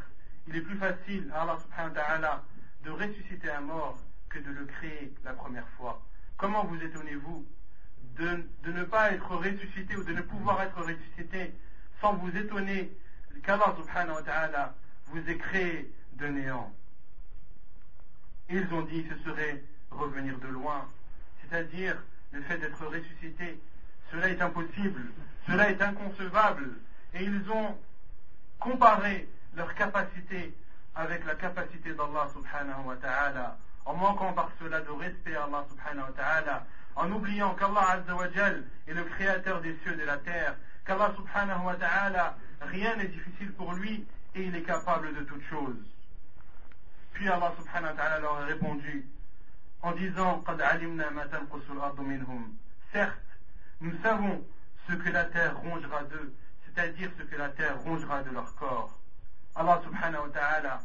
Il 0.48 0.56
est 0.56 0.62
plus 0.62 0.76
facile 0.76 1.32
Allah 1.34 1.58
subhanahu 1.62 1.94
wa 1.94 2.02
ta'ala 2.02 2.42
de 2.84 2.90
ressusciter 2.90 3.50
un 3.50 3.60
mort 3.60 3.98
que 4.28 4.38
de 4.38 4.50
le 4.50 4.64
créer 4.64 5.12
la 5.24 5.32
première 5.34 5.68
fois. 5.76 6.00
Comment 6.36 6.64
vous 6.64 6.80
étonnez-vous? 6.82 7.44
De, 8.20 8.72
ne 8.72 8.84
pas 8.84 9.12
être 9.12 9.34
ressuscité 9.34 9.96
ou 9.96 10.04
de 10.04 10.12
ne 10.12 10.20
pouvoir 10.20 10.60
être 10.62 10.78
ressuscité 10.82 11.54
sans 12.00 12.14
vous 12.14 12.36
étonner 12.36 12.92
qu'Allah 13.42 13.74
subhanahu 13.76 14.16
wa 14.16 14.22
ta'ala 14.22 14.74
vous 15.06 15.28
ait 15.28 15.38
créé 15.38 15.90
de 16.14 16.26
néant 16.26 16.70
Ils 18.50 18.66
ont 18.72 18.82
dit 18.82 19.04
que 19.04 19.16
ce 19.16 19.24
serait 19.24 19.62
revenir 19.90 20.38
de 20.38 20.48
loin, 20.48 20.86
c'est-à-dire 21.40 21.96
le 22.32 22.42
fait 22.42 22.58
d'être 22.58 22.84
ressuscité. 22.84 23.58
Cela 24.10 24.28
est 24.28 24.42
impossible, 24.42 25.02
cela 25.46 25.70
est 25.70 25.80
inconcevable. 25.80 26.68
Et 27.14 27.24
ils 27.24 27.50
ont 27.50 27.76
comparé 28.58 29.28
leur 29.56 29.74
capacité 29.74 30.54
avec 30.94 31.24
la 31.24 31.34
capacité 31.36 31.94
d'Allah 31.94 32.28
subhanahu 32.34 32.84
wa 32.84 32.96
ta'ala, 32.96 33.56
en 33.86 33.94
manquant 33.94 34.32
par 34.32 34.50
cela 34.60 34.80
de 34.80 34.90
respect 34.90 35.34
à 35.34 35.44
Allah 35.44 35.64
subhanahu 35.70 36.04
wa 36.04 36.12
ta'ala, 36.12 36.66
en 37.00 37.10
oubliant 37.12 37.54
qu'Allah 37.54 37.92
azza 37.92 38.14
wa 38.14 38.26
est 38.26 38.92
le 38.92 39.04
créateur 39.04 39.62
des 39.62 39.74
cieux 39.82 39.94
et 39.94 39.96
de 39.96 40.04
la 40.04 40.18
terre, 40.18 40.54
qu'Allah 40.84 41.12
subhanahu 41.16 41.64
wa 41.64 41.74
ta'ala, 41.74 42.36
rien 42.60 42.94
n'est 42.96 43.08
difficile 43.08 43.52
pour 43.52 43.72
lui 43.72 44.06
et 44.34 44.42
il 44.42 44.54
est 44.54 44.62
capable 44.62 45.14
de 45.14 45.24
toutes 45.24 45.42
choses. 45.48 45.82
Puis 47.14 47.26
Allah 47.26 47.54
subhanahu 47.58 47.92
wa 47.92 47.96
ta'ala 47.96 48.20
leur 48.20 48.36
a 48.36 48.44
répondu, 48.44 49.06
en 49.80 49.92
disant 49.92 50.44
Certes, 52.92 53.18
nous 53.80 54.02
savons 54.02 54.44
ce 54.86 54.92
que 54.92 55.08
la 55.08 55.24
terre 55.24 55.56
rongera 55.56 56.02
d'eux, 56.04 56.34
c'est-à-dire 56.66 57.10
ce 57.18 57.22
que 57.22 57.36
la 57.36 57.48
terre 57.48 57.80
rongera 57.80 58.22
de 58.22 58.30
leur 58.30 58.54
corps. 58.56 58.98
Allah 59.56 59.80
subhanahu 59.84 60.24
wa 60.24 60.28
ta'ala 60.28 60.80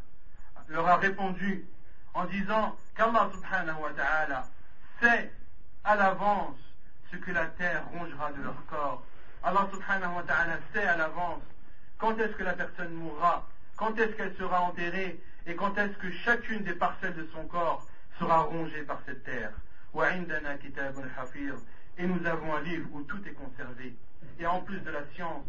leur 0.69 0.87
a 0.87 0.95
répondu 0.95 1.65
en 2.13 2.23
disant 2.23 2.77
qu'Allah 2.95 3.29
subhanahu 3.33 3.81
wa 3.81 3.91
ta'ala 3.91 4.47
sait 5.01 5.29
à 5.85 5.95
l'avance 5.95 6.57
ce 7.11 7.17
que 7.17 7.31
la 7.31 7.45
terre 7.45 7.83
rongera 7.93 8.31
de 8.31 8.41
leur 8.43 8.65
corps. 8.65 9.03
Allah 9.43 9.67
subhanahu 9.71 10.15
wa 10.15 10.23
ta'ala 10.23 10.57
sait 10.73 10.83
à 10.83 10.97
l'avance 10.97 11.43
quand 11.99 12.17
est-ce 12.19 12.33
que 12.33 12.43
la 12.43 12.53
personne 12.53 12.93
mourra, 12.93 13.47
quand 13.77 13.97
est-ce 13.99 14.13
qu'elle 14.13 14.35
sera 14.35 14.61
enterrée 14.61 15.19
et 15.45 15.55
quand 15.55 15.77
est-ce 15.77 15.93
que 15.97 16.11
chacune 16.11 16.63
des 16.63 16.73
parcelles 16.73 17.15
de 17.15 17.27
son 17.33 17.45
corps 17.45 17.85
sera 18.19 18.39
rongé 18.41 18.81
par 18.81 18.99
cette 19.05 19.23
terre. 19.23 19.51
Et 21.97 22.07
nous 22.07 22.25
avons 22.25 22.55
un 22.55 22.61
livre 22.61 22.89
où 22.93 23.01
tout 23.03 23.21
est 23.27 23.33
conservé. 23.33 23.95
Et 24.39 24.45
en 24.45 24.61
plus 24.61 24.79
de 24.79 24.89
la 24.89 25.05
science, 25.13 25.45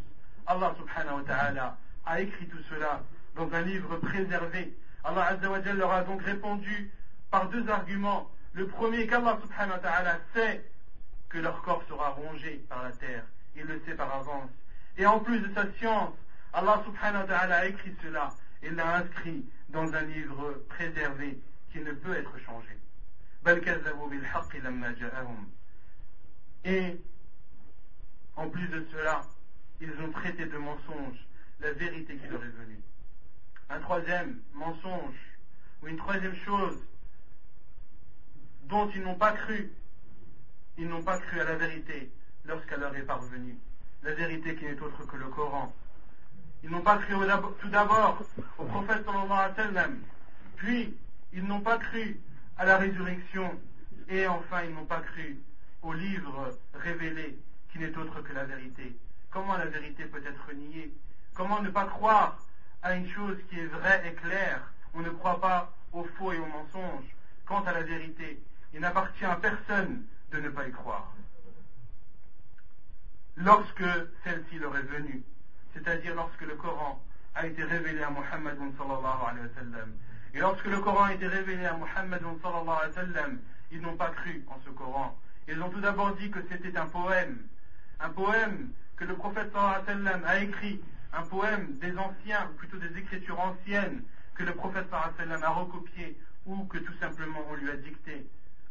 Allah 0.47 0.75
subhanahu 0.79 1.17
wa 1.17 1.25
ta'ala 1.27 1.77
a 2.05 2.21
écrit 2.21 2.47
tout 2.47 2.63
cela 2.71 3.03
dans 3.35 3.53
un 3.53 3.63
livre 3.63 3.97
préservé. 3.97 4.77
Allah 5.03 5.27
azza 5.29 5.73
leur 5.73 5.93
a 5.93 6.03
donc 6.03 6.23
répondu 6.23 6.91
par 7.31 7.49
deux 7.49 7.69
arguments. 7.69 8.31
Le 8.57 8.67
premier, 8.67 9.07
qu'Allah 9.07 9.39
subhanahu 9.43 9.73
wa 9.73 9.79
ta'ala 9.81 10.19
sait 10.33 10.65
que 11.29 11.37
leur 11.37 11.61
corps 11.61 11.85
sera 11.91 12.09
rongé 12.09 12.65
par 12.71 12.83
la 12.85 12.91
terre. 12.93 13.23
Il 13.55 13.65
le 13.65 13.83
sait 13.85 13.93
par 13.93 14.15
avance. 14.15 14.51
Et 14.97 15.05
en 15.05 15.21
plus 15.21 15.41
de 15.41 15.53
sa 15.53 15.71
science, 15.75 16.15
Allah 16.55 16.83
subhanahu 16.87 17.21
wa 17.21 17.27
ta'ala 17.27 17.57
a 17.59 17.67
écrit 17.67 17.95
cela. 18.03 18.31
Il 18.63 18.75
l'a 18.75 18.97
inscrit 18.97 19.45
dans 19.69 19.93
un 19.93 20.01
livre 20.05 20.65
préservé 20.71 21.39
qui 21.71 21.81
ne 21.81 21.93
peut 21.93 22.17
être 22.17 22.33
changé. 22.47 22.71
Et 26.65 26.97
en 28.37 28.49
plus 28.49 28.69
de 28.69 28.87
cela, 28.91 29.21
ils 29.83 29.93
ont 30.01 30.11
traité 30.13 30.47
de 30.47 30.57
mensonge 30.57 31.27
la 31.61 31.73
vérité 31.73 32.17
qui 32.17 32.27
leur 32.29 32.43
est 32.43 32.49
venue. 32.49 32.81
Un 33.69 33.81
troisième 33.81 34.41
mensonge, 34.55 35.37
ou 35.83 35.89
une 35.89 35.99
troisième 35.99 36.37
chose 36.37 36.79
dont 38.69 38.91
ils 38.95 39.03
n'ont 39.03 39.15
pas 39.15 39.33
cru, 39.33 39.71
ils 40.79 40.89
n'ont 40.89 41.03
pas 41.03 41.19
cru 41.19 41.41
à 41.41 41.45
la 41.45 41.57
vérité 41.57 42.11
lorsqu'elle 42.45 42.81
leur 42.81 42.95
est 42.97 43.03
parvenue. 43.03 43.57
La 44.03 44.13
vérité 44.15 44.55
qui 44.57 44.65
n'est 44.65 44.81
autre 44.81 45.07
que 45.07 45.17
le 45.17 45.27
Coran. 45.27 45.73
Ils 46.63 46.71
n'ont 46.71 46.83
pas 46.83 46.99
cru 46.99 47.15
tout 47.61 47.69
d'abord 47.69 48.23
au 48.59 48.65
prophète 48.65 49.05
sallallahu 49.05 49.55
alayhi 49.57 50.01
puis 50.57 50.97
ils 51.33 51.45
n'ont 51.45 51.61
pas 51.61 51.79
cru 51.79 52.19
à 52.57 52.65
la 52.65 52.79
résurrection, 52.79 53.59
et 54.09 54.27
enfin 54.27 54.63
ils 54.65 54.75
n'ont 54.75 54.87
pas 54.87 55.01
cru 55.01 55.39
au 55.83 55.93
livre 55.93 56.51
révélé 56.75 57.39
qui 57.71 57.79
n'est 57.79 57.97
autre 57.97 58.23
que 58.23 58.33
la 58.33 58.45
vérité. 58.45 58.97
Comment 59.31 59.57
la 59.57 59.67
vérité 59.67 60.05
peut 60.05 60.23
être 60.25 60.53
niée? 60.55 60.93
Comment 61.35 61.61
ne 61.61 61.69
pas 61.69 61.85
croire 61.85 62.39
à 62.83 62.95
une 62.95 63.09
chose 63.11 63.37
qui 63.51 63.59
est 63.59 63.67
vraie 63.67 64.03
et 64.09 64.15
claire? 64.15 64.73
On 64.95 65.01
ne 65.01 65.11
croit 65.11 65.41
pas 65.41 65.73
aux 65.93 66.05
faux 66.17 66.33
et 66.33 66.39
aux 66.39 66.47
mensonges. 66.47 67.15
Quant 67.45 67.63
à 67.65 67.73
la 67.73 67.83
vérité, 67.83 68.41
il 68.77 68.83
n'appartient 68.83 69.25
à 69.25 69.37
personne 69.37 70.03
de 70.31 70.39
ne 70.39 70.51
pas 70.51 70.69
y 70.69 70.71
croire. 70.71 71.11
Lorsque 73.37 73.85
celle-ci 74.23 74.59
leur 74.59 74.77
est 74.77 74.83
venue, 74.83 75.23
c'est-à-dire 75.73 76.15
lorsque 76.15 76.43
le 76.43 76.57
Coran 76.57 77.03
a 77.35 77.47
été 77.47 77.65
révélé 77.65 78.03
à 78.03 78.11
Muhammad 78.11 78.59
sallallahu 78.77 79.23
alayhi 79.29 79.47
wa 79.47 79.55
sallam, 79.55 79.93
et 80.35 80.41
lorsque 80.41 80.67
le 80.67 80.79
Coran 80.81 81.05
a 81.05 81.15
été 81.15 81.27
révélé 81.27 81.65
à 81.65 81.73
Muhammad 81.73 82.21
sallallahu 82.21 82.69
alayhi 82.69 82.89
wa 82.89 82.93
sallam, 82.93 83.39
ils 83.73 83.81
n'ont 83.81 83.97
pas 83.97 84.11
cru 84.11 84.45
en 84.49 84.61
ce 84.63 84.69
Coran. 84.69 85.19
Ils 85.49 85.63
ont 85.63 85.71
tout 85.71 85.81
d'abord 85.81 86.15
dit 86.17 86.31
que 86.31 86.41
c'était 86.51 86.77
un 86.77 86.87
poème. 86.87 87.39
Un 87.99 88.11
poème 88.11 88.73
que 88.97 89.05
le 89.05 89.15
prophète 89.15 89.53
sallallahu 89.53 89.85
alayhi 89.85 90.03
wa 90.05 90.11
sallam 90.11 90.25
a 90.27 90.39
écrit. 90.39 90.81
Un 91.15 91.23
poème 91.23 91.79
des 91.79 91.97
anciens, 91.97 92.51
ou 92.51 92.55
plutôt 92.57 92.77
des 92.77 92.99
écritures 92.99 93.41
anciennes, 93.41 94.03
que 94.35 94.43
le 94.43 94.53
prophète 94.53 94.85
sallallahu 94.91 95.15
alayhi 95.19 95.31
wa 95.31 95.39
sallam 95.39 95.43
a 95.45 95.61
recopié 95.61 96.19
ou 96.45 96.65
que 96.65 96.77
tout 96.77 96.95
simplement 97.01 97.41
on 97.49 97.55
lui 97.55 97.71
a 97.71 97.77
dicté. 97.77 98.27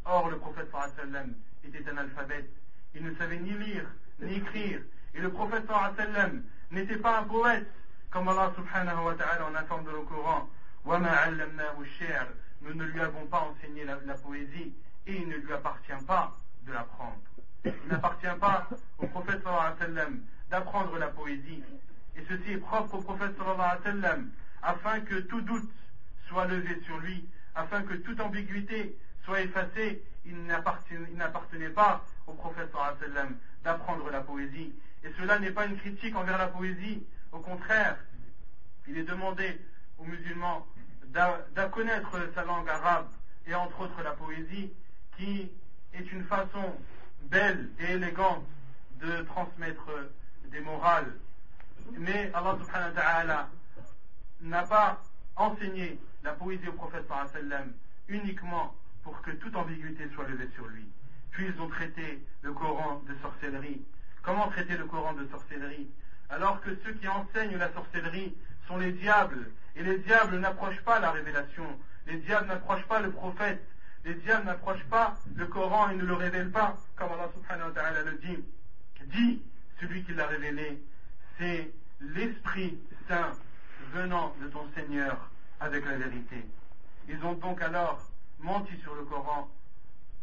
Or, 0.06 0.30
le 0.30 0.38
prophète 0.38 0.70
sallam 0.96 1.34
était 1.64 1.88
un 1.90 1.96
alphabète. 1.96 2.48
Il 2.94 3.04
ne 3.04 3.14
savait 3.16 3.38
ni 3.38 3.50
lire, 3.50 3.86
ni 4.20 4.36
écrire. 4.36 4.80
Et 5.14 5.20
le 5.20 5.30
prophète 5.30 5.66
sallam 5.96 6.44
n'était 6.70 6.96
pas 6.96 7.18
un 7.18 7.24
poète, 7.24 7.66
comme 8.10 8.28
Allah 8.28 8.52
subhanahu 8.54 9.04
wa 9.04 9.14
ta'ala 9.14 9.46
en 9.46 9.54
informe 9.54 9.84
dans 9.84 9.92
le 9.92 10.02
Coran. 10.02 10.48
Nous 12.62 12.74
ne 12.74 12.84
lui 12.84 13.00
avons 13.00 13.26
pas 13.26 13.40
enseigné 13.40 13.84
la, 13.84 14.14
poésie 14.14 14.72
et 15.06 15.16
il 15.16 15.28
ne 15.28 15.36
lui 15.36 15.52
appartient 15.52 16.04
pas 16.06 16.36
de 16.66 16.72
l'apprendre. 16.72 17.20
Il 17.64 17.72
n'appartient 17.90 18.26
pas 18.40 18.68
au 18.98 19.06
prophète 19.08 19.42
d'apprendre 20.50 20.98
la 20.98 21.08
poésie 21.08 21.62
et 22.16 22.22
ceci 22.28 22.52
est 22.52 22.58
propre 22.58 22.94
au 22.94 23.02
prophète 23.02 23.36
sallam, 23.82 24.30
afin 24.62 25.00
que 25.00 25.16
tout 25.16 25.40
doute 25.40 25.70
soit 26.28 26.46
levé 26.46 26.80
sur 26.84 26.98
lui, 26.98 27.28
afin 27.56 27.82
que 27.82 27.94
toute 27.94 28.20
ambiguïté 28.20 28.96
soit 29.26 29.40
effacée, 29.42 30.02
il 30.24 30.46
n'appartenait 30.46 31.70
pas 31.70 32.02
au 32.26 32.32
prophète 32.32 32.72
d'apprendre 33.62 34.10
la 34.10 34.20
poésie. 34.20 34.72
Et 35.04 35.10
cela 35.18 35.38
n'est 35.38 35.50
pas 35.50 35.66
une 35.66 35.76
critique 35.76 36.16
envers 36.16 36.38
la 36.38 36.46
poésie, 36.46 37.04
au 37.32 37.40
contraire, 37.40 37.98
il 38.86 38.96
est 38.96 39.02
demandé 39.02 39.60
aux 39.98 40.04
musulmans 40.04 40.66
connaître 41.72 42.16
sa 42.34 42.44
langue 42.44 42.68
arabe 42.68 43.08
et 43.46 43.54
entre 43.54 43.80
autres 43.80 44.02
la 44.02 44.12
poésie, 44.12 44.72
qui 45.16 45.50
est 45.92 46.12
une 46.12 46.24
façon 46.24 46.76
belle 47.22 47.70
et 47.80 47.92
élégante 47.92 48.44
de 49.00 49.22
transmettre 49.22 49.88
des 50.50 50.60
morales. 50.60 51.12
Mais 51.92 52.30
Allah 52.34 52.58
subhanahu 52.60 52.94
wa 52.94 53.00
ta'ala 53.00 53.48
n'a 54.40 54.62
pas 54.62 55.00
enseigné 55.36 55.98
la 56.22 56.32
poésie 56.32 56.68
au 56.68 56.72
prophète 56.72 57.06
uniquement 58.08 58.74
pour 59.06 59.22
que 59.22 59.30
toute 59.30 59.54
ambiguïté 59.54 60.08
soit 60.14 60.26
levée 60.26 60.48
sur 60.56 60.66
lui. 60.66 60.84
Puis 61.30 61.46
ils 61.46 61.60
ont 61.62 61.68
traité 61.68 62.20
le 62.42 62.52
Coran 62.52 63.00
de 63.08 63.14
sorcellerie. 63.22 63.80
Comment 64.22 64.48
traiter 64.48 64.76
le 64.76 64.84
Coran 64.84 65.12
de 65.12 65.24
sorcellerie 65.28 65.86
Alors 66.28 66.60
que 66.60 66.70
ceux 66.84 66.92
qui 66.94 67.06
enseignent 67.06 67.56
la 67.56 67.72
sorcellerie 67.72 68.34
sont 68.66 68.78
les 68.78 68.90
diables. 68.90 69.48
Et 69.76 69.84
les 69.84 69.98
diables 69.98 70.40
n'approchent 70.40 70.82
pas 70.82 70.98
la 70.98 71.12
révélation. 71.12 71.66
Les 72.08 72.16
diables 72.16 72.48
n'approchent 72.48 72.86
pas 72.88 73.00
le 73.00 73.12
prophète. 73.12 73.62
Les 74.04 74.14
diables 74.14 74.46
n'approchent 74.46 74.86
pas 74.90 75.14
le 75.36 75.46
Coran 75.46 75.90
et 75.90 75.94
ne 75.94 76.04
le 76.04 76.14
révèlent 76.14 76.50
pas, 76.50 76.76
comme 76.96 77.12
Allah 77.12 77.30
subhanahu 77.32 77.68
wa 77.68 77.74
ta'ala 77.74 78.02
le 78.02 78.18
dit. 78.18 78.44
Dit 79.06 79.40
celui 79.80 80.02
qui 80.02 80.14
l'a 80.14 80.26
révélé, 80.26 80.82
c'est 81.38 81.70
l'Esprit 82.00 82.76
Saint 83.06 83.30
venant 83.92 84.34
de 84.42 84.48
ton 84.48 84.66
Seigneur 84.74 85.30
avec 85.60 85.84
la 85.84 85.96
vérité. 85.96 86.44
Ils 87.08 87.24
ont 87.24 87.34
donc 87.34 87.62
alors 87.62 88.00
menti 88.40 88.72
sur 88.82 88.94
le 88.94 89.04
Coran, 89.04 89.48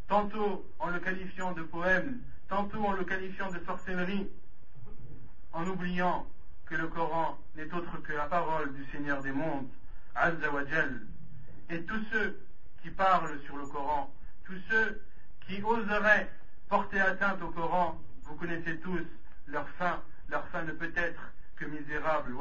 tantôt 0.08 0.66
en 0.80 0.88
le 0.90 1.00
qualifiant 1.00 1.52
de 1.54 1.64
poème, 1.64 2.20
tantôt 2.48 2.84
en 2.86 2.92
le 2.94 3.04
qualifiant 3.04 3.52
de 3.52 3.60
sorcellerie, 3.66 4.30
en 5.54 5.66
oubliant 5.68 6.26
que 6.66 6.76
le 6.76 6.88
Coran 6.88 7.38
n'est 7.56 7.72
autre 7.74 7.98
que 8.02 8.14
la 8.14 8.26
parole 8.26 8.74
du 8.74 8.86
Seigneur 8.92 9.22
des 9.22 9.32
mondes, 9.32 9.68
Azza 10.16 10.52
wa 10.52 10.62
Et 11.70 11.82
tous 11.84 12.04
ceux 12.12 12.40
qui 12.82 12.90
parlent 12.90 13.40
sur 13.46 13.58
le 13.58 13.66
Coran, 13.66 14.14
tous 14.46 14.60
ceux 14.70 15.02
qui 15.48 15.62
oseraient 15.64 16.30
porter 16.70 17.00
atteinte 17.00 17.42
au 17.42 17.50
Coran, 17.50 18.00
vous 18.24 18.36
connaissez 18.36 18.78
tous 18.78 19.06
leur 19.48 19.68
fin, 19.70 20.02
leur 20.30 20.48
fin 20.48 20.64
ne 20.64 20.72
peut 20.72 20.92
être 20.96 21.22
que 21.56 21.66
misérable, 21.66 22.34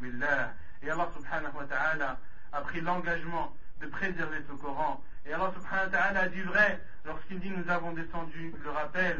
billah. 0.00 0.52
Et 0.82 0.90
Allah 0.90 1.08
subhanahu 1.16 1.56
wa 1.56 1.64
ta'ala 1.64 2.18
a 2.52 2.60
pris 2.60 2.80
l'engagement 2.80 3.52
de 3.80 3.86
préserver 3.86 4.38
ce 4.48 4.52
Coran. 4.54 5.02
Et 5.28 5.34
Allah 5.34 5.52
subhanahu 5.54 5.92
wa 5.92 5.98
ta'ala 5.98 6.20
a 6.20 6.28
dit 6.28 6.40
vrai 6.40 6.80
lorsqu'il 7.04 7.38
dit 7.40 7.50
nous 7.50 7.68
avons 7.70 7.92
descendu 7.92 8.54
le 8.64 8.70
rappel 8.70 9.18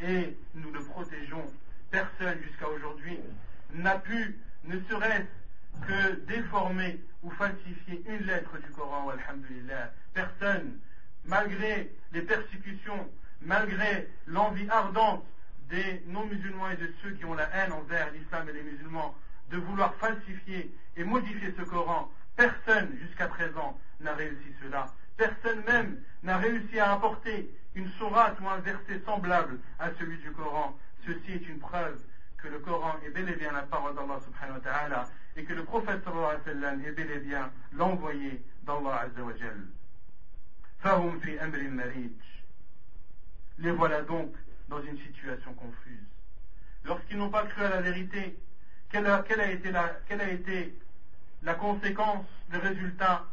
et 0.00 0.36
nous 0.54 0.70
le 0.70 0.80
protégeons. 0.80 1.46
Personne 1.90 2.38
jusqu'à 2.46 2.68
aujourd'hui 2.68 3.18
n'a 3.74 3.98
pu, 3.98 4.38
ne 4.64 4.78
serait-ce 4.88 5.86
que 5.86 6.20
déformer 6.26 7.00
ou 7.24 7.30
falsifier 7.30 8.04
une 8.06 8.24
lettre 8.26 8.56
du 8.58 8.70
Coran, 8.70 9.08
alhamdulillah. 9.10 9.90
Personne, 10.14 10.78
malgré 11.24 11.90
les 12.12 12.22
persécutions, 12.22 13.08
malgré 13.42 14.08
l'envie 14.28 14.68
ardente 14.70 15.24
des 15.70 16.04
non-musulmans 16.06 16.70
et 16.70 16.76
de 16.76 16.92
ceux 17.02 17.10
qui 17.12 17.24
ont 17.24 17.34
la 17.34 17.48
haine 17.56 17.72
envers 17.72 18.12
l'islam 18.12 18.48
et 18.48 18.52
les 18.52 18.62
musulmans, 18.62 19.12
de 19.50 19.56
vouloir 19.56 19.92
falsifier 19.96 20.70
et 20.96 21.02
modifier 21.02 21.52
ce 21.58 21.62
Coran, 21.62 22.12
personne 22.36 22.96
jusqu'à 23.00 23.26
présent 23.26 23.76
n'a 24.00 24.14
réussi 24.14 24.54
cela. 24.62 24.86
Personne 25.18 25.64
même 25.66 26.00
n'a 26.22 26.38
réussi 26.38 26.78
à 26.78 26.92
apporter 26.92 27.52
une 27.74 27.90
sourate 27.98 28.38
ou 28.40 28.48
un 28.48 28.58
verset 28.58 29.00
semblable 29.04 29.58
à 29.80 29.90
celui 29.98 30.16
du 30.18 30.30
Coran. 30.30 30.78
Ceci 31.04 31.32
est 31.32 31.48
une 31.48 31.58
preuve 31.58 32.00
que 32.36 32.46
le 32.46 32.60
Coran 32.60 32.94
est 33.04 33.10
bel 33.10 33.28
et 33.28 33.34
bien 33.34 33.50
la 33.50 33.62
parole 33.62 33.96
d'Allah 33.96 34.20
subhanahu 34.24 34.58
wa 34.58 34.60
ta'ala 34.60 35.08
et 35.34 35.42
que 35.42 35.52
le 35.52 35.64
prophète 35.64 36.02
est 36.06 36.90
bel 36.92 37.10
et 37.10 37.18
bien 37.18 37.50
l'envoyé 37.72 38.44
d'Allah 38.62 39.00
azza 39.00 39.22
wa 39.24 39.34
jal. 39.36 39.66
Fahum 40.78 41.20
fi 41.20 41.36
marij. 41.68 42.10
Les 43.58 43.72
voilà 43.72 44.02
donc 44.02 44.32
dans 44.68 44.80
une 44.82 44.98
situation 44.98 45.52
confuse. 45.54 46.06
Lorsqu'ils 46.84 47.18
n'ont 47.18 47.30
pas 47.30 47.42
cru 47.42 47.64
à 47.64 47.70
la 47.70 47.80
vérité, 47.80 48.38
quelle 48.92 49.08
a, 49.08 49.24
été, 49.50 49.72
la, 49.72 49.98
quelle 50.06 50.20
a 50.20 50.30
été 50.30 50.78
la 51.42 51.54
conséquence, 51.54 52.24
le 52.52 52.58
résultat 52.58 53.26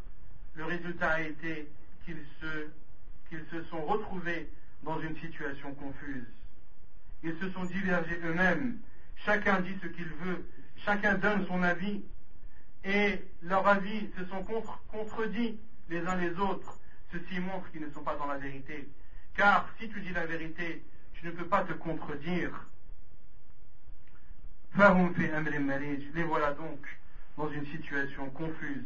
Le 0.56 0.66
résultat 0.66 1.12
a 1.12 1.22
été 1.22 1.70
qu'ils 2.06 2.24
se, 2.40 3.64
sont 3.70 3.84
retrouvés 3.86 4.50
dans 4.84 5.00
une 5.02 5.18
situation 5.18 5.74
confuse. 5.74 6.26
Ils 7.24 7.36
se 7.40 7.50
sont 7.50 7.66
divergés 7.66 8.20
eux-mêmes 8.24 8.78
chacun 9.24 9.60
dit 9.62 9.76
ce 9.82 9.88
qu'il 9.88 10.08
veut, 10.08 10.46
chacun 10.78 11.16
donne 11.16 11.46
son 11.48 11.64
avis, 11.64 12.02
et 12.84 13.24
leurs 13.42 13.68
avis 13.68 14.10
se 14.16 14.26
sont 14.26 14.44
contredits 14.92 15.58
les 15.90 16.06
uns 16.08 16.16
les 16.16 16.38
autres. 16.38 16.78
Ceci 17.12 17.40
montre 17.40 17.70
qu'ils 17.72 17.82
ne 17.82 17.90
sont 17.92 18.04
pas 18.04 18.16
dans 18.16 18.28
la 18.28 18.38
vérité. 18.38 18.88
Car 19.36 19.68
si 19.80 19.90
tu 19.90 20.02
dis 20.02 20.12
la 20.12 20.26
vérité, 20.26 20.84
tu 21.14 21.26
ne 21.26 21.32
peux 21.32 21.46
pas 21.46 21.64
te 21.64 21.74
contredire. 21.74 22.68
Les 24.76 26.24
voilà 26.24 26.52
donc 26.52 26.80
dans 27.38 27.50
une 27.50 27.66
situation 27.68 28.30
confuse, 28.30 28.84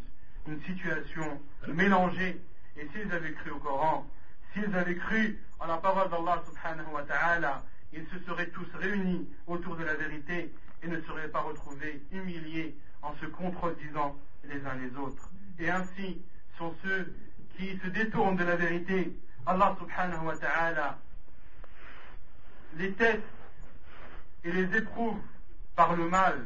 une 0.49 0.62
situation 0.63 1.39
mélangée. 1.67 2.41
Et 2.77 2.88
s'ils 2.93 3.12
avaient 3.12 3.33
cru 3.33 3.51
au 3.51 3.59
Coran, 3.59 4.07
s'ils 4.53 4.73
avaient 4.75 4.95
cru 4.95 5.39
en 5.59 5.67
la 5.67 5.77
parole 5.77 6.09
d'Allah 6.09 6.41
subhanahu 6.47 6.93
wa 6.93 7.03
ta'ala, 7.03 7.63
ils 7.93 8.05
se 8.07 8.19
seraient 8.25 8.49
tous 8.49 8.67
réunis 8.75 9.27
autour 9.47 9.75
de 9.75 9.83
la 9.83 9.95
vérité 9.95 10.53
et 10.81 10.88
ne 10.88 11.01
seraient 11.01 11.27
pas 11.27 11.41
retrouvés 11.41 12.01
humiliés 12.12 12.75
en 13.01 13.13
se 13.15 13.25
contredisant 13.25 14.15
les 14.45 14.65
uns 14.65 14.75
les 14.75 14.95
autres. 14.97 15.29
Et 15.59 15.69
ainsi 15.69 16.21
sont 16.57 16.73
ceux 16.83 17.13
qui 17.57 17.77
se 17.79 17.88
détournent 17.88 18.38
de 18.38 18.43
la 18.43 18.55
vérité. 18.55 19.13
Allah 19.45 19.75
subhanahu 19.79 20.25
wa 20.25 20.38
ta'ala 20.38 20.97
les 22.77 22.91
teste 22.93 23.21
et 24.43 24.51
les 24.51 24.77
éprouve 24.77 25.19
par 25.75 25.95
le 25.95 26.07
mal, 26.07 26.45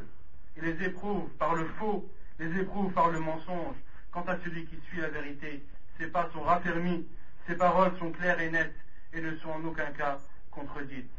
et 0.58 0.62
les 0.62 0.86
éprouve 0.86 1.30
par 1.38 1.54
le 1.56 1.66
faux, 1.80 2.10
les 2.40 2.60
éprouve 2.62 2.92
par 2.94 3.10
le 3.10 3.20
mensonge. 3.20 3.76
Quant 4.14 4.22
à 4.28 4.38
celui 4.44 4.64
qui 4.66 4.78
suit 4.88 5.00
la 5.02 5.10
vérité, 5.10 5.64
ses 5.98 6.08
pas 6.08 6.30
sont 6.32 6.44
raffermis, 6.44 7.04
ses 7.48 7.56
paroles 7.56 7.98
sont 7.98 8.12
claires 8.12 8.40
et 8.40 8.50
nettes 8.50 8.76
et 9.12 9.20
ne 9.20 9.34
sont 9.38 9.50
en 9.50 9.66
aucun 9.66 9.90
cas 9.90 10.20
contredites. 10.52 11.10